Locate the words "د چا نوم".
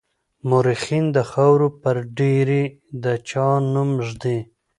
3.03-3.89